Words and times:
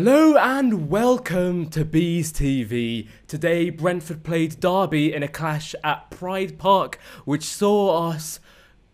Hello 0.00 0.36
and 0.36 0.88
welcome 0.88 1.68
to 1.70 1.84
Bees 1.84 2.32
TV. 2.32 3.08
Today, 3.26 3.68
Brentford 3.68 4.22
played 4.22 4.60
Derby 4.60 5.12
in 5.12 5.24
a 5.24 5.28
clash 5.28 5.74
at 5.82 6.08
Pride 6.08 6.56
Park, 6.56 7.00
which 7.24 7.42
saw 7.42 8.06
us 8.06 8.38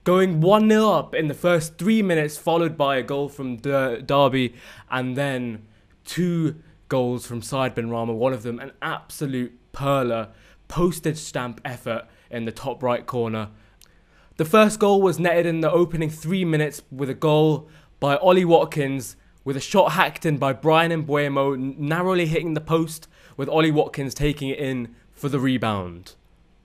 going 0.05 0.41
1 0.41 0.71
0 0.71 0.89
up 0.89 1.15
in 1.15 1.29
the 1.29 1.35
first 1.35 1.77
three 1.77 2.01
minutes, 2.01 2.39
followed 2.39 2.79
by 2.79 2.97
a 2.97 3.03
goal 3.03 3.29
from 3.29 3.59
Der- 3.59 4.01
Derby, 4.01 4.55
and 4.91 5.15
then 5.15 5.67
two 6.07 6.57
goals 6.89 7.27
from 7.27 7.43
Said 7.43 7.77
Benrahma, 7.77 8.15
one 8.15 8.33
of 8.33 8.43
them 8.43 8.59
an 8.59 8.73
absolute 8.81 9.53
perler, 9.75 10.31
postage 10.69 11.19
stamp 11.19 11.61
effort 11.67 12.07
in 12.31 12.47
the 12.47 12.51
top 12.51 12.83
right 12.83 13.05
corner. 13.05 13.51
The 14.39 14.47
first 14.47 14.81
goal 14.81 15.03
was 15.03 15.19
netted 15.19 15.45
in 15.45 15.61
the 15.61 15.71
opening 15.71 16.09
three 16.09 16.47
minutes 16.47 16.81
with 16.91 17.11
a 17.11 17.15
goal 17.15 17.69
by 18.01 18.17
Ollie 18.17 18.47
Watkins 18.47 19.17
with 19.45 19.57
a 19.57 19.61
shot 19.61 19.93
hacked 19.93 20.25
in 20.25 20.39
by 20.39 20.53
Bryan 20.53 21.05
Mbeumo, 21.05 21.77
narrowly 21.79 22.27
hitting 22.27 22.55
the 22.55 22.61
post, 22.61 23.09
with 23.37 23.49
Ollie 23.49 23.71
Watkins 23.71 24.15
taking 24.15 24.49
it 24.49 24.59
in 24.59 24.95
for 25.13 25.29
the 25.29 25.41
rebound. 25.41 26.15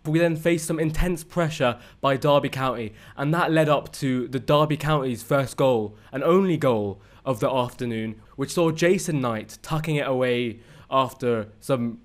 We 0.06 0.20
then 0.20 0.36
faced 0.36 0.66
some 0.66 0.80
intense 0.80 1.24
pressure 1.24 1.78
by 2.00 2.16
Derby 2.18 2.50
County, 2.50 2.94
and 3.18 3.34
that 3.34 3.52
led 3.52 3.70
up 3.70 3.92
to 3.94 4.28
the 4.28 4.40
Derby 4.40 4.78
County's 4.78 5.24
first 5.24 5.58
goal, 5.58 5.98
and 6.12 6.24
only 6.24 6.58
goal 6.58 7.02
of 7.26 7.40
the 7.40 7.52
afternoon, 7.52 8.22
which 8.38 8.54
saw 8.54 8.72
Jason 8.72 9.20
Knight 9.22 9.60
tucking 9.62 9.98
it 9.98 10.08
away 10.08 10.60
after 10.90 11.50
some 11.60 12.00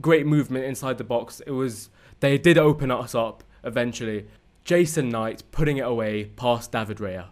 great 0.00 0.26
movement 0.26 0.64
inside 0.64 0.98
the 0.98 1.04
box. 1.04 1.40
It 1.46 1.50
was 1.50 1.90
they 2.20 2.38
did 2.38 2.56
open 2.56 2.90
us 2.90 3.14
up 3.14 3.44
eventually. 3.62 4.26
Jason 4.64 5.08
Knight 5.10 5.42
putting 5.50 5.76
it 5.76 5.84
away 5.84 6.24
past 6.24 6.72
David 6.72 6.98
Raya. 6.98 7.26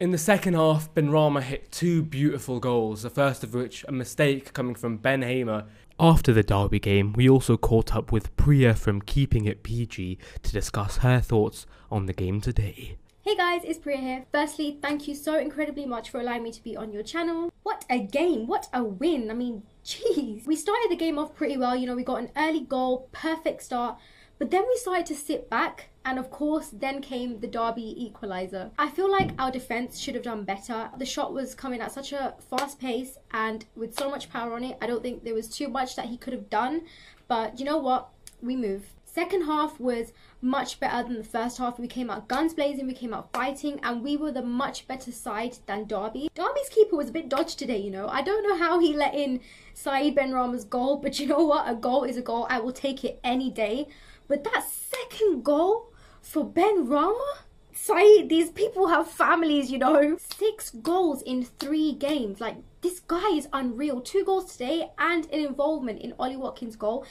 In 0.00 0.12
the 0.12 0.18
second 0.18 0.54
half, 0.54 0.94
Benrahma 0.94 1.42
hit 1.42 1.72
two 1.72 2.04
beautiful 2.04 2.60
goals, 2.60 3.02
the 3.02 3.10
first 3.10 3.42
of 3.42 3.52
which 3.52 3.84
a 3.88 3.90
mistake 3.90 4.52
coming 4.52 4.76
from 4.76 4.98
Ben 4.98 5.22
Hamer. 5.22 5.64
After 5.98 6.32
the 6.32 6.44
Derby 6.44 6.78
game, 6.78 7.12
we 7.14 7.28
also 7.28 7.56
caught 7.56 7.96
up 7.96 8.12
with 8.12 8.36
Priya 8.36 8.74
from 8.74 9.02
Keeping 9.02 9.46
It 9.46 9.64
PG 9.64 10.16
to 10.44 10.52
discuss 10.52 10.98
her 10.98 11.18
thoughts 11.18 11.66
on 11.90 12.06
the 12.06 12.12
game 12.12 12.40
today. 12.40 12.96
Hey 13.22 13.34
guys, 13.34 13.62
it's 13.64 13.80
Priya 13.80 13.98
here. 13.98 14.24
Firstly, 14.30 14.78
thank 14.80 15.08
you 15.08 15.16
so 15.16 15.36
incredibly 15.36 15.84
much 15.84 16.10
for 16.10 16.20
allowing 16.20 16.44
me 16.44 16.52
to 16.52 16.62
be 16.62 16.76
on 16.76 16.92
your 16.92 17.02
channel. 17.02 17.52
What 17.64 17.84
a 17.90 17.98
game, 17.98 18.46
what 18.46 18.68
a 18.72 18.84
win. 18.84 19.32
I 19.32 19.34
mean, 19.34 19.64
jeez. 19.84 20.46
We 20.46 20.54
started 20.54 20.92
the 20.92 20.96
game 20.96 21.18
off 21.18 21.34
pretty 21.34 21.56
well, 21.56 21.74
you 21.74 21.88
know, 21.88 21.96
we 21.96 22.04
got 22.04 22.20
an 22.20 22.30
early 22.36 22.60
goal, 22.60 23.08
perfect 23.10 23.64
start, 23.64 23.98
but 24.38 24.52
then 24.52 24.64
we 24.68 24.76
started 24.76 25.06
to 25.06 25.16
sit 25.16 25.50
back 25.50 25.88
and 26.08 26.18
of 26.18 26.30
course, 26.30 26.70
then 26.72 27.02
came 27.02 27.38
the 27.40 27.46
Derby 27.46 28.10
equaliser. 28.10 28.70
I 28.78 28.88
feel 28.88 29.10
like 29.10 29.32
our 29.38 29.50
defence 29.50 29.98
should 29.98 30.14
have 30.14 30.24
done 30.24 30.42
better. 30.44 30.88
The 30.96 31.04
shot 31.04 31.34
was 31.34 31.54
coming 31.54 31.82
at 31.82 31.92
such 31.92 32.14
a 32.14 32.34
fast 32.48 32.80
pace 32.80 33.18
and 33.30 33.66
with 33.76 33.94
so 33.94 34.08
much 34.08 34.30
power 34.30 34.54
on 34.54 34.64
it, 34.64 34.78
I 34.80 34.86
don't 34.86 35.02
think 35.02 35.22
there 35.22 35.34
was 35.34 35.50
too 35.50 35.68
much 35.68 35.96
that 35.96 36.06
he 36.06 36.16
could 36.16 36.32
have 36.32 36.48
done. 36.48 36.86
But 37.28 37.58
you 37.58 37.66
know 37.66 37.76
what? 37.76 38.08
We 38.40 38.56
move. 38.56 38.86
Second 39.04 39.42
half 39.44 39.78
was 39.78 40.14
much 40.40 40.80
better 40.80 41.06
than 41.06 41.18
the 41.18 41.24
first 41.24 41.58
half. 41.58 41.78
We 41.78 41.88
came 41.88 42.08
out 42.08 42.26
guns 42.26 42.54
blazing, 42.54 42.86
we 42.86 42.94
came 42.94 43.12
out 43.12 43.30
fighting, 43.30 43.78
and 43.82 44.02
we 44.02 44.16
were 44.16 44.32
the 44.32 44.40
much 44.40 44.88
better 44.88 45.12
side 45.12 45.58
than 45.66 45.86
Derby. 45.86 46.30
Derby's 46.34 46.70
keeper 46.70 46.96
was 46.96 47.10
a 47.10 47.12
bit 47.12 47.28
dodged 47.28 47.58
today, 47.58 47.76
you 47.76 47.90
know. 47.90 48.08
I 48.08 48.22
don't 48.22 48.48
know 48.48 48.56
how 48.56 48.78
he 48.78 48.96
let 48.96 49.14
in 49.14 49.40
Said 49.74 50.14
Benrahma's 50.16 50.64
goal, 50.64 50.96
but 50.96 51.20
you 51.20 51.26
know 51.26 51.44
what? 51.44 51.70
A 51.70 51.74
goal 51.74 52.04
is 52.04 52.16
a 52.16 52.22
goal. 52.22 52.46
I 52.48 52.60
will 52.60 52.72
take 52.72 53.04
it 53.04 53.20
any 53.22 53.50
day. 53.50 53.88
But 54.26 54.44
that 54.44 54.64
second 54.66 55.42
goal, 55.44 55.92
for 56.28 56.44
Benrahma? 56.44 57.38
Say 57.72 58.26
these 58.26 58.50
people 58.50 58.88
have 58.88 59.08
families, 59.08 59.70
you 59.70 59.78
know. 59.78 60.18
Six 60.36 60.70
goals 60.70 61.22
in 61.22 61.44
three 61.44 61.92
games. 61.92 62.40
Like, 62.40 62.56
this 62.82 63.00
guy 63.00 63.30
is 63.30 63.48
unreal. 63.52 64.00
Two 64.00 64.24
goals 64.24 64.52
today 64.52 64.90
and 64.98 65.24
an 65.26 65.40
involvement 65.40 66.00
in 66.00 66.12
Ollie 66.18 66.36
Watkins' 66.36 66.76
goal. 66.76 67.06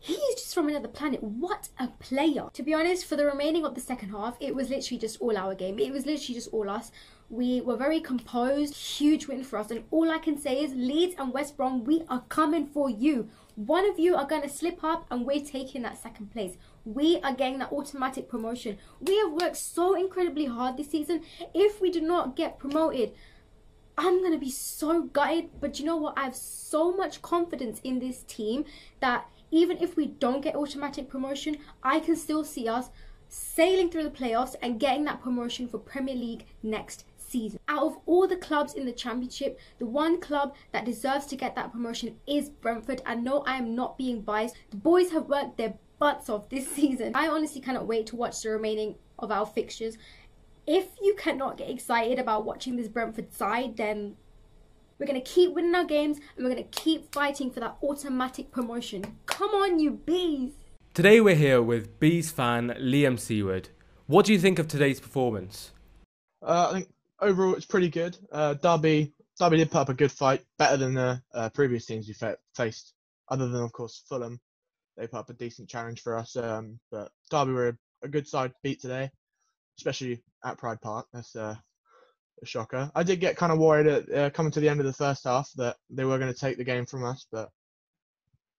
He 0.00 0.14
is 0.14 0.42
just 0.42 0.54
from 0.54 0.68
another 0.68 0.88
planet. 0.88 1.22
What 1.22 1.70
a 1.78 1.88
player. 2.00 2.48
To 2.52 2.62
be 2.62 2.74
honest, 2.74 3.06
for 3.06 3.16
the 3.16 3.24
remaining 3.24 3.64
of 3.64 3.74
the 3.74 3.80
second 3.80 4.10
half, 4.10 4.36
it 4.40 4.54
was 4.54 4.68
literally 4.68 4.98
just 4.98 5.20
all 5.20 5.36
our 5.36 5.54
game. 5.54 5.78
It 5.78 5.92
was 5.92 6.06
literally 6.06 6.34
just 6.34 6.52
all 6.52 6.68
us. 6.68 6.92
We 7.30 7.60
were 7.60 7.76
very 7.76 8.00
composed. 8.00 8.74
Huge 8.74 9.26
win 9.26 9.42
for 9.42 9.58
us. 9.58 9.70
And 9.70 9.84
all 9.90 10.10
I 10.10 10.18
can 10.18 10.38
say 10.38 10.62
is 10.62 10.74
Leeds 10.74 11.14
and 11.18 11.32
West 11.32 11.56
Brom, 11.56 11.84
we 11.84 12.04
are 12.08 12.24
coming 12.28 12.66
for 12.66 12.90
you. 12.90 13.28
One 13.58 13.90
of 13.90 13.98
you 13.98 14.14
are 14.14 14.24
going 14.24 14.42
to 14.42 14.48
slip 14.48 14.84
up 14.84 15.04
and 15.10 15.26
we're 15.26 15.44
taking 15.44 15.82
that 15.82 16.00
second 16.00 16.30
place 16.30 16.56
we 16.94 17.20
are 17.20 17.34
getting 17.34 17.58
that 17.58 17.72
automatic 17.72 18.28
promotion. 18.28 18.78
We 19.00 19.18
have 19.18 19.32
worked 19.32 19.56
so 19.56 19.94
incredibly 19.94 20.46
hard 20.46 20.76
this 20.76 20.90
season. 20.90 21.22
If 21.54 21.80
we 21.80 21.90
do 21.90 22.00
not 22.00 22.34
get 22.34 22.58
promoted, 22.58 23.12
I'm 23.96 24.20
going 24.20 24.32
to 24.32 24.38
be 24.38 24.50
so 24.50 25.02
gutted. 25.02 25.50
But 25.60 25.78
you 25.78 25.84
know 25.84 25.96
what? 25.96 26.16
I 26.16 26.24
have 26.24 26.36
so 26.36 26.92
much 26.92 27.20
confidence 27.20 27.80
in 27.84 27.98
this 27.98 28.22
team 28.22 28.64
that 29.00 29.28
even 29.50 29.78
if 29.82 29.96
we 29.96 30.06
don't 30.06 30.42
get 30.42 30.54
automatic 30.54 31.08
promotion, 31.08 31.58
I 31.82 32.00
can 32.00 32.16
still 32.16 32.44
see 32.44 32.68
us 32.68 32.90
sailing 33.28 33.90
through 33.90 34.04
the 34.04 34.10
playoffs 34.10 34.54
and 34.62 34.80
getting 34.80 35.04
that 35.04 35.20
promotion 35.20 35.68
for 35.68 35.78
Premier 35.78 36.14
League 36.14 36.46
next 36.62 37.04
season. 37.28 37.60
Out 37.68 37.84
of 37.84 37.98
all 38.06 38.26
the 38.26 38.36
clubs 38.36 38.74
in 38.74 38.86
the 38.86 38.92
championship, 38.92 39.58
the 39.78 39.86
one 39.86 40.20
club 40.20 40.54
that 40.72 40.84
deserves 40.84 41.26
to 41.26 41.36
get 41.36 41.54
that 41.54 41.72
promotion 41.72 42.16
is 42.26 42.48
Brentford. 42.48 43.02
And 43.06 43.24
no, 43.24 43.42
I 43.46 43.56
am 43.56 43.74
not 43.74 43.98
being 43.98 44.22
biased. 44.22 44.56
The 44.70 44.76
boys 44.76 45.10
have 45.10 45.28
worked 45.28 45.56
their 45.56 45.74
butts 45.98 46.28
off 46.28 46.48
this 46.48 46.68
season. 46.76 47.12
I 47.14 47.28
honestly 47.28 47.60
cannot 47.60 47.86
wait 47.86 48.06
to 48.08 48.16
watch 48.16 48.40
the 48.42 48.50
remaining 48.50 48.96
of 49.18 49.30
our 49.30 49.46
fixtures. 49.46 49.96
If 50.66 50.88
you 51.00 51.14
cannot 51.14 51.56
get 51.56 51.70
excited 51.70 52.18
about 52.18 52.44
watching 52.44 52.76
this 52.76 52.88
Brentford 52.88 53.32
side, 53.32 53.76
then 53.76 54.16
we're 54.98 55.06
going 55.06 55.20
to 55.20 55.30
keep 55.30 55.52
winning 55.52 55.74
our 55.74 55.84
games 55.84 56.18
and 56.36 56.44
we're 56.44 56.52
going 56.52 56.68
to 56.68 56.80
keep 56.80 57.12
fighting 57.12 57.50
for 57.50 57.60
that 57.60 57.76
automatic 57.82 58.50
promotion. 58.50 59.16
Come 59.26 59.50
on, 59.50 59.78
you 59.78 59.92
bees! 59.92 60.52
Today 60.92 61.20
we're 61.20 61.36
here 61.36 61.62
with 61.62 62.00
Bees 62.00 62.32
fan 62.32 62.74
Liam 62.80 63.18
Seaward. 63.18 63.68
What 64.06 64.26
do 64.26 64.32
you 64.32 64.38
think 64.38 64.58
of 64.58 64.66
today's 64.66 65.00
performance? 65.00 65.72
Uh, 66.42 66.68
I 66.70 66.72
think 66.72 66.88
overall 67.20 67.54
it's 67.54 67.66
pretty 67.66 67.88
good. 67.88 68.16
Uh, 68.32 68.54
Derby, 68.54 69.12
Derby 69.38 69.58
did 69.58 69.70
put 69.70 69.80
up 69.80 69.88
a 69.88 69.94
good 69.94 70.12
fight, 70.12 70.44
better 70.58 70.76
than 70.76 70.94
the 70.94 71.22
uh, 71.34 71.48
previous 71.50 71.86
teams 71.86 72.08
we 72.08 72.14
faced, 72.54 72.94
other 73.28 73.48
than 73.48 73.62
of 73.62 73.72
course 73.72 74.02
Fulham 74.08 74.40
they 74.96 75.06
put 75.06 75.20
up 75.20 75.30
a 75.30 75.34
decent 75.34 75.68
challenge 75.68 76.02
for 76.02 76.16
us. 76.16 76.36
Um, 76.36 76.78
but 76.90 77.10
Derby 77.30 77.52
were 77.52 77.68
a, 77.68 77.76
a, 78.02 78.08
good 78.08 78.26
side 78.26 78.50
to 78.50 78.56
beat 78.62 78.80
today, 78.80 79.10
especially 79.78 80.22
at 80.44 80.58
Pride 80.58 80.80
Park. 80.80 81.06
That's 81.12 81.36
uh, 81.36 81.54
a 82.42 82.46
shocker. 82.46 82.90
I 82.94 83.04
did 83.04 83.20
get 83.20 83.36
kind 83.36 83.52
of 83.52 83.58
worried 83.58 83.86
at 83.86 84.12
uh, 84.12 84.30
coming 84.30 84.52
to 84.52 84.60
the 84.60 84.68
end 84.68 84.80
of 84.80 84.86
the 84.86 84.92
first 84.92 85.24
half 85.24 85.50
that 85.56 85.76
they 85.88 86.04
were 86.04 86.18
going 86.18 86.32
to 86.32 86.38
take 86.38 86.58
the 86.58 86.64
game 86.64 86.84
from 86.84 87.04
us, 87.04 87.26
but 87.30 87.50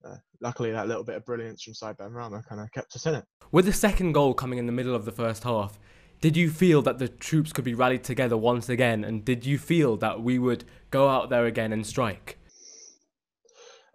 uh, 0.05 0.15
luckily 0.39 0.71
that 0.71 0.87
little 0.87 1.03
bit 1.03 1.15
of 1.15 1.25
brilliance 1.25 1.61
from 1.61 1.73
Said 1.73 1.97
Benrahma 1.97 2.45
kind 2.47 2.61
of 2.61 2.71
kept 2.71 2.95
us 2.95 3.05
in 3.05 3.15
it. 3.15 3.25
With 3.51 3.65
the 3.65 3.73
second 3.73 4.13
goal 4.13 4.33
coming 4.33 4.59
in 4.59 4.65
the 4.65 4.71
middle 4.71 4.95
of 4.95 5.05
the 5.05 5.11
first 5.11 5.43
half, 5.43 5.77
did 6.21 6.35
you 6.35 6.49
feel 6.49 6.81
that 6.83 6.99
the 6.99 7.07
troops 7.07 7.53
could 7.53 7.65
be 7.65 7.73
rallied 7.73 8.03
together 8.03 8.37
once 8.37 8.69
again, 8.69 9.03
and 9.03 9.23
did 9.23 9.45
you 9.45 9.57
feel 9.57 9.97
that 9.97 10.21
we 10.21 10.39
would 10.39 10.65
go 10.91 11.07
out 11.07 11.29
there 11.29 11.45
again 11.45 11.71
and 11.71 11.85
strike? 11.85 12.37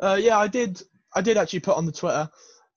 Uh, 0.00 0.18
yeah, 0.20 0.38
I 0.38 0.48
did. 0.48 0.82
I 1.14 1.20
did 1.20 1.36
actually 1.36 1.60
put 1.60 1.76
on 1.76 1.86
the 1.86 1.92
Twitter. 1.92 2.28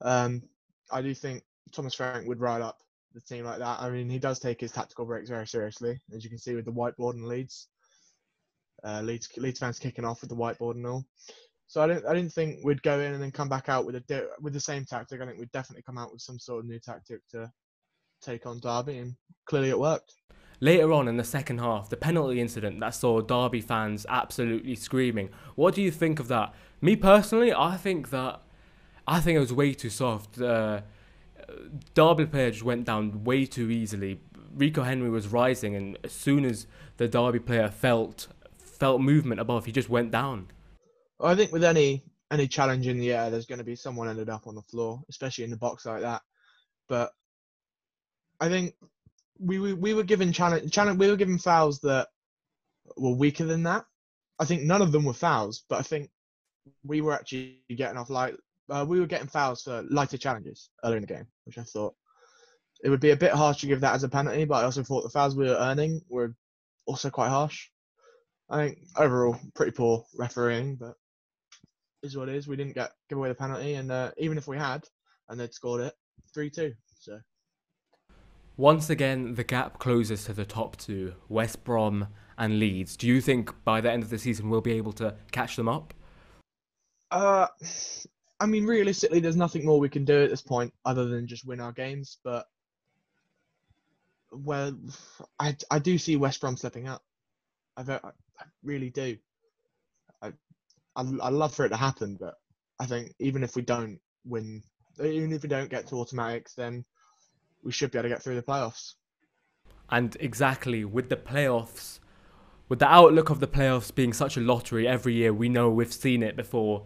Um, 0.01 0.43
I 0.91 1.01
do 1.01 1.13
think 1.13 1.43
Thomas 1.71 1.93
Frank 1.93 2.27
would 2.27 2.39
ride 2.39 2.61
up 2.61 2.77
the 3.13 3.21
team 3.21 3.45
like 3.45 3.59
that. 3.59 3.79
I 3.79 3.89
mean, 3.89 4.09
he 4.09 4.19
does 4.19 4.39
take 4.39 4.61
his 4.61 4.71
tactical 4.71 5.05
breaks 5.05 5.29
very 5.29 5.47
seriously, 5.47 5.99
as 6.13 6.23
you 6.23 6.29
can 6.29 6.39
see 6.39 6.55
with 6.55 6.65
the 6.65 6.71
whiteboard 6.71 7.13
and 7.13 7.27
Leeds. 7.27 7.67
Uh, 8.83 9.01
Leeds, 9.01 9.27
Leeds 9.37 9.59
fans 9.59 9.79
kicking 9.79 10.05
off 10.05 10.21
with 10.21 10.29
the 10.29 10.35
whiteboard 10.35 10.75
and 10.75 10.85
all. 10.85 11.05
So 11.65 11.81
I 11.81 11.87
didn't, 11.87 12.05
I 12.05 12.13
didn't 12.13 12.31
think 12.31 12.63
we'd 12.63 12.83
go 12.83 12.99
in 12.99 13.13
and 13.13 13.21
then 13.21 13.31
come 13.31 13.49
back 13.49 13.69
out 13.69 13.85
with 13.85 13.95
a 13.95 14.29
with 14.39 14.53
the 14.53 14.59
same 14.59 14.85
tactic. 14.85 15.19
I 15.19 15.25
think 15.25 15.39
we'd 15.39 15.51
definitely 15.51 15.83
come 15.83 15.97
out 15.97 16.11
with 16.11 16.21
some 16.21 16.39
sort 16.39 16.59
of 16.59 16.69
new 16.69 16.79
tactic 16.79 17.21
to 17.31 17.51
take 18.21 18.45
on 18.45 18.59
Derby, 18.59 18.97
and 18.97 19.15
clearly 19.45 19.69
it 19.69 19.79
worked. 19.79 20.13
Later 20.59 20.91
on 20.91 21.07
in 21.07 21.17
the 21.17 21.23
second 21.23 21.59
half, 21.59 21.89
the 21.89 21.97
penalty 21.97 22.41
incident 22.41 22.79
that 22.79 22.95
saw 22.95 23.21
Derby 23.21 23.61
fans 23.61 24.05
absolutely 24.09 24.75
screaming. 24.75 25.29
What 25.55 25.75
do 25.75 25.81
you 25.83 25.91
think 25.91 26.19
of 26.19 26.27
that? 26.29 26.53
Me 26.81 26.95
personally, 26.95 27.53
I 27.53 27.77
think 27.77 28.09
that 28.09 28.41
I 29.07 29.19
think 29.19 29.37
it 29.37 29.39
was 29.39 29.53
way 29.53 29.73
too 29.73 29.89
soft. 29.89 30.41
Uh, 30.41 30.81
Derby 31.93 32.25
player 32.25 32.51
just 32.51 32.63
went 32.63 32.85
down 32.85 33.23
way 33.23 33.45
too 33.45 33.69
easily. 33.69 34.19
Rico 34.53 34.83
Henry 34.83 35.09
was 35.09 35.27
rising, 35.27 35.75
and 35.75 35.97
as 36.03 36.11
soon 36.11 36.43
as 36.43 36.65
the 36.97 37.07
Derby 37.07 37.39
player 37.39 37.69
felt 37.69 38.27
felt 38.57 39.01
movement 39.01 39.39
above, 39.39 39.65
he 39.65 39.71
just 39.71 39.89
went 39.89 40.11
down. 40.11 40.47
I 41.19 41.35
think 41.35 41.51
with 41.51 41.63
any 41.63 42.03
any 42.31 42.47
challenge 42.47 42.87
in 42.87 42.99
the 42.99 43.13
air, 43.13 43.29
there's 43.29 43.45
going 43.45 43.59
to 43.59 43.63
be 43.63 43.75
someone 43.75 44.09
ended 44.09 44.29
up 44.29 44.47
on 44.47 44.55
the 44.55 44.61
floor, 44.63 45.01
especially 45.09 45.43
in 45.43 45.51
the 45.51 45.57
box 45.57 45.85
like 45.85 46.01
that. 46.01 46.21
But 46.89 47.11
I 48.39 48.49
think 48.49 48.75
we 49.39 49.59
we, 49.59 49.73
we 49.73 49.93
were 49.93 50.03
given 50.03 50.31
challenge, 50.31 50.71
challenge 50.71 50.99
we 50.99 51.09
were 51.09 51.15
given 51.15 51.37
fouls 51.37 51.79
that 51.81 52.07
were 52.95 53.15
weaker 53.15 53.45
than 53.45 53.63
that. 53.63 53.85
I 54.39 54.45
think 54.45 54.63
none 54.63 54.81
of 54.81 54.91
them 54.91 55.05
were 55.05 55.13
fouls, 55.13 55.63
but 55.69 55.79
I 55.79 55.81
think 55.81 56.09
we 56.83 57.01
were 57.01 57.13
actually 57.13 57.61
getting 57.75 57.97
off 57.97 58.09
light. 58.09 58.35
Uh, 58.69 58.85
we 58.87 58.99
were 58.99 59.07
getting 59.07 59.27
fouls 59.27 59.63
for 59.63 59.83
lighter 59.89 60.17
challenges 60.17 60.69
earlier 60.83 60.97
in 60.97 61.03
the 61.03 61.07
game, 61.07 61.27
which 61.45 61.57
I 61.57 61.63
thought 61.63 61.95
it 62.83 62.89
would 62.89 62.99
be 62.99 63.11
a 63.11 63.17
bit 63.17 63.31
harsh 63.31 63.61
to 63.61 63.67
give 63.67 63.81
that 63.81 63.95
as 63.95 64.03
a 64.03 64.09
penalty. 64.09 64.45
But 64.45 64.55
I 64.55 64.63
also 64.63 64.83
thought 64.83 65.03
the 65.03 65.09
fouls 65.09 65.35
we 65.35 65.47
were 65.47 65.55
earning 65.55 66.01
were 66.09 66.35
also 66.85 67.09
quite 67.09 67.29
harsh. 67.29 67.69
I 68.49 68.57
think 68.67 68.79
overall 68.95 69.37
pretty 69.55 69.71
poor 69.71 70.05
refereeing, 70.15 70.75
but 70.75 70.95
is 72.03 72.15
what 72.15 72.29
it 72.29 72.35
is. 72.35 72.47
We 72.47 72.55
didn't 72.55 72.75
get 72.75 72.91
give 73.09 73.17
away 73.17 73.29
the 73.29 73.35
penalty, 73.35 73.73
and 73.73 73.91
uh, 73.91 74.11
even 74.17 74.37
if 74.37 74.47
we 74.47 74.57
had, 74.57 74.83
and 75.29 75.39
they'd 75.39 75.53
scored 75.53 75.81
it 75.81 75.93
three 76.33 76.49
two. 76.49 76.73
So 76.99 77.19
Once 78.57 78.89
again, 78.89 79.35
the 79.35 79.43
gap 79.43 79.77
closes 79.77 80.25
to 80.25 80.33
the 80.33 80.45
top 80.45 80.75
two, 80.77 81.13
West 81.29 81.63
Brom 81.63 82.07
and 82.39 82.59
Leeds. 82.59 82.97
Do 82.97 83.05
you 83.07 83.21
think 83.21 83.53
by 83.63 83.81
the 83.81 83.91
end 83.91 84.01
of 84.01 84.09
the 84.09 84.17
season 84.17 84.49
we'll 84.49 84.61
be 84.61 84.73
able 84.73 84.93
to 84.93 85.15
catch 85.31 85.55
them 85.55 85.69
up? 85.69 85.93
Uh, 87.11 87.47
I 88.39 88.47
mean, 88.47 88.65
realistically, 88.65 89.19
there's 89.19 89.35
nothing 89.35 89.63
more 89.63 89.79
we 89.79 89.89
can 89.89 90.05
do 90.05 90.23
at 90.23 90.31
this 90.31 90.41
point 90.41 90.73
other 90.85 91.05
than 91.05 91.27
just 91.27 91.45
win 91.45 91.59
our 91.59 91.71
games. 91.71 92.17
But 92.23 92.47
well, 94.31 94.75
I, 95.39 95.55
I 95.69 95.77
do 95.77 95.99
see 95.99 96.15
West 96.15 96.41
Brom 96.41 96.57
slipping 96.57 96.87
up. 96.87 97.03
I, 97.77 97.83
I 97.93 98.11
really 98.63 98.89
do. 98.89 99.17
I, 100.21 100.33
I 100.95 101.03
I 101.21 101.29
love 101.29 101.53
for 101.53 101.65
it 101.65 101.69
to 101.69 101.77
happen, 101.77 102.17
but 102.19 102.35
I 102.79 102.87
think 102.87 103.13
even 103.19 103.43
if 103.43 103.55
we 103.55 103.61
don't 103.61 103.99
win, 104.25 104.63
even 104.99 105.31
if 105.31 105.43
we 105.43 105.49
don't 105.49 105.69
get 105.69 105.87
to 105.87 105.95
automatics, 105.97 106.55
then 106.55 106.83
we 107.63 107.71
should 107.71 107.91
be 107.91 107.97
able 107.97 108.09
to 108.09 108.15
get 108.15 108.23
through 108.23 108.35
the 108.35 108.43
playoffs. 108.43 108.93
And 109.89 110.15
exactly 110.19 110.83
with 110.85 111.09
the 111.09 111.15
playoffs, 111.15 111.99
with 112.69 112.79
the 112.79 112.87
outlook 112.87 113.29
of 113.29 113.39
the 113.39 113.47
playoffs 113.47 113.93
being 113.93 114.13
such 114.13 114.37
a 114.37 114.41
lottery 114.41 114.87
every 114.87 115.13
year, 115.13 115.33
we 115.33 115.49
know 115.49 115.69
we've 115.69 115.93
seen 115.93 116.23
it 116.23 116.35
before. 116.35 116.85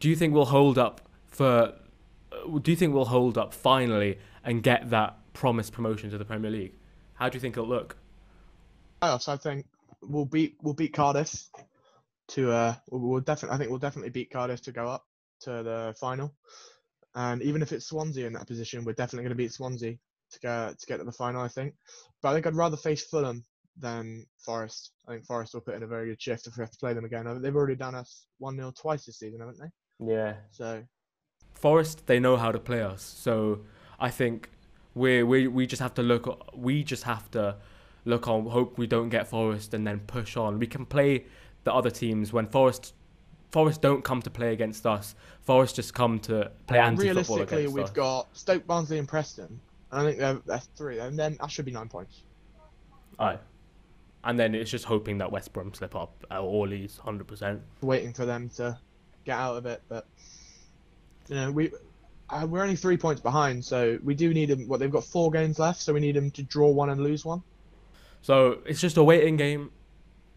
Do 0.00 0.08
you 0.08 0.16
think 0.16 0.34
we'll 0.34 0.46
hold 0.46 0.78
up 0.78 1.00
for? 1.26 1.74
uh, 2.32 2.58
Do 2.58 2.70
you 2.70 2.76
think 2.76 2.94
we'll 2.94 3.06
hold 3.06 3.38
up 3.38 3.54
finally 3.54 4.18
and 4.44 4.62
get 4.62 4.90
that 4.90 5.18
promised 5.32 5.72
promotion 5.72 6.10
to 6.10 6.18
the 6.18 6.24
Premier 6.24 6.50
League? 6.50 6.74
How 7.14 7.28
do 7.28 7.36
you 7.36 7.40
think 7.40 7.56
it'll 7.56 7.68
look? 7.68 7.96
playoffs, 9.02 9.28
I 9.28 9.36
think 9.36 9.66
we'll 10.02 10.24
beat 10.26 10.56
we'll 10.62 10.74
beat 10.74 10.92
Cardiff 10.92 11.48
to 12.28 12.50
uh 12.52 12.74
we'll, 12.90 13.00
we'll 13.00 13.20
definitely 13.20 13.54
I 13.54 13.58
think 13.58 13.70
we'll 13.70 13.78
definitely 13.78 14.10
beat 14.10 14.30
Cardiff 14.30 14.62
to 14.62 14.72
go 14.72 14.88
up 14.88 15.06
to 15.40 15.50
the 15.62 15.94
final. 15.98 16.34
And 17.16 17.42
even 17.42 17.62
if 17.62 17.72
it's 17.72 17.86
Swansea 17.86 18.26
in 18.26 18.34
that 18.34 18.46
position, 18.46 18.84
we're 18.84 18.92
definitely 18.92 19.24
going 19.24 19.36
to 19.36 19.42
beat 19.42 19.52
Swansea 19.52 19.96
to 20.32 20.40
go 20.40 20.74
to 20.78 20.86
get 20.86 20.98
to 20.98 21.04
the 21.04 21.12
final. 21.12 21.40
I 21.40 21.48
think, 21.48 21.74
but 22.22 22.28
I 22.28 22.34
think 22.34 22.46
I'd 22.46 22.54
rather 22.54 22.76
face 22.76 23.04
Fulham 23.04 23.42
than 23.78 24.26
Forest. 24.38 24.92
I 25.08 25.12
think 25.12 25.24
Forest 25.24 25.54
will 25.54 25.62
put 25.62 25.74
in 25.74 25.82
a 25.82 25.86
very 25.86 26.08
good 26.10 26.20
shift 26.20 26.46
if 26.46 26.56
we 26.56 26.62
have 26.62 26.70
to 26.70 26.78
play 26.78 26.92
them 26.92 27.06
again. 27.06 27.40
They've 27.40 27.56
already 27.56 27.74
done 27.74 27.94
us 27.94 28.26
one 28.38 28.56
0 28.56 28.72
twice 28.78 29.06
this 29.06 29.18
season, 29.18 29.40
haven't 29.40 29.58
they? 29.58 30.12
Yeah. 30.12 30.34
So 30.50 30.82
Forest, 31.54 32.06
they 32.06 32.20
know 32.20 32.36
how 32.36 32.52
to 32.52 32.58
play 32.58 32.82
us. 32.82 33.02
So 33.02 33.60
I 33.98 34.10
think 34.10 34.50
we 34.94 35.22
we 35.22 35.48
we 35.48 35.66
just 35.66 35.80
have 35.80 35.94
to 35.94 36.02
look. 36.02 36.54
We 36.54 36.84
just 36.84 37.04
have 37.04 37.30
to 37.30 37.56
look 38.04 38.28
on. 38.28 38.44
Hope 38.46 38.76
we 38.76 38.86
don't 38.86 39.08
get 39.08 39.26
Forest, 39.26 39.72
and 39.72 39.86
then 39.86 40.00
push 40.00 40.36
on. 40.36 40.58
We 40.58 40.66
can 40.66 40.84
play 40.84 41.24
the 41.64 41.72
other 41.72 41.90
teams 41.90 42.30
when 42.30 42.46
Forest. 42.46 42.92
Forest 43.52 43.80
don't 43.80 44.02
come 44.02 44.20
to 44.22 44.30
play 44.30 44.52
against 44.52 44.86
us. 44.86 45.14
Forest 45.42 45.76
just 45.76 45.94
come 45.94 46.18
to 46.20 46.50
play 46.66 46.78
anti-football 46.78 47.36
realistically, 47.36 47.68
we've 47.68 47.92
got 47.94 48.36
Stoke, 48.36 48.66
Barnsley, 48.66 48.98
and 48.98 49.08
Preston. 49.08 49.60
And 49.92 50.00
I 50.00 50.04
think 50.04 50.18
they're, 50.18 50.40
they're 50.46 50.62
three, 50.76 50.98
and 50.98 51.18
then 51.18 51.36
that 51.40 51.50
should 51.50 51.64
be 51.64 51.70
nine 51.70 51.88
points. 51.88 52.22
Aye. 53.18 53.38
And 54.24 54.38
then 54.38 54.54
it's 54.54 54.70
just 54.70 54.84
hoping 54.84 55.18
that 55.18 55.30
West 55.30 55.52
Brom 55.52 55.72
slip 55.72 55.94
up 55.94 56.24
at 56.30 56.40
all 56.40 56.68
hundred 57.00 57.28
percent. 57.28 57.62
waiting 57.80 58.12
for 58.12 58.26
them 58.26 58.48
to 58.56 58.76
get 59.24 59.38
out 59.38 59.56
of 59.56 59.66
it. 59.66 59.80
But 59.88 60.06
you 61.28 61.36
know, 61.36 61.52
we 61.52 61.70
uh, 62.28 62.46
we're 62.48 62.62
only 62.62 62.74
three 62.74 62.96
points 62.96 63.20
behind, 63.20 63.64
so 63.64 63.98
we 64.02 64.14
do 64.14 64.34
need 64.34 64.50
them. 64.50 64.66
What 64.66 64.80
they've 64.80 64.90
got 64.90 65.04
four 65.04 65.30
games 65.30 65.60
left, 65.60 65.80
so 65.80 65.94
we 65.94 66.00
need 66.00 66.16
them 66.16 66.32
to 66.32 66.42
draw 66.42 66.68
one 66.68 66.90
and 66.90 67.00
lose 67.00 67.24
one. 67.24 67.42
So 68.22 68.58
it's 68.66 68.80
just 68.80 68.96
a 68.96 69.04
waiting 69.04 69.36
game, 69.36 69.70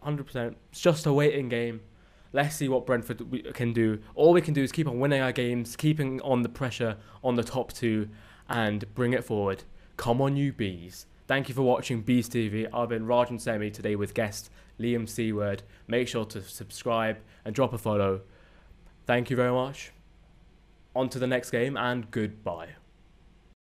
hundred 0.03 0.27
percent. 0.27 0.57
It's 0.71 0.81
just 0.81 1.07
a 1.07 1.13
waiting 1.13 1.50
game. 1.50 1.81
Let's 2.31 2.56
see 2.56 2.70
what 2.70 2.86
Brentford 2.86 3.54
can 3.54 3.74
do. 3.74 4.00
All 4.14 4.34
we 4.34 4.42
can 4.42 4.54
do 4.54 4.64
is 4.64 4.72
keep 4.72 4.88
on 4.88 5.00
winning 5.00 5.22
our 5.22 5.31
games, 5.31 5.76
keeping 5.76 6.22
on 6.22 6.44
the 6.44 6.50
pressure 6.50 6.98
on 7.24 7.36
the 7.36 7.44
top 7.44 7.74
two, 7.74 8.10
and 8.48 8.86
bring 8.94 9.14
it 9.14 9.24
forward. 9.24 9.64
Come 9.98 10.22
on, 10.22 10.38
you 10.38 10.54
bees! 10.54 11.06
Thank 11.28 11.48
you 11.48 11.54
for 11.54 11.62
watching 11.62 12.02
Bees 12.02 12.28
TV. 12.28 12.68
I've 12.74 12.90
been 12.90 13.06
Rajan 13.06 13.40
Semi 13.40 13.70
today 13.70 13.96
with 13.96 14.16
guest 14.16 14.50
Liam 14.80 15.08
Seaward. 15.08 15.62
Make 15.88 16.08
sure 16.08 16.26
to 16.26 16.42
subscribe 16.42 17.20
and 17.46 17.54
drop 17.54 17.72
a 17.74 17.78
follow. 17.78 18.22
Thank 19.06 19.30
you 19.30 19.36
very 19.36 19.52
much. 19.52 19.92
On 20.96 21.08
to 21.10 21.20
the 21.20 21.28
next 21.28 21.52
game 21.52 21.78
and 21.78 22.10
goodbye. 22.10 22.79